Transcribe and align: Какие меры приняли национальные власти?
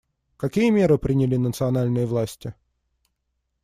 Какие 0.35 0.71
меры 0.71 0.97
приняли 0.97 1.35
национальные 1.35 2.07
власти? 2.07 2.55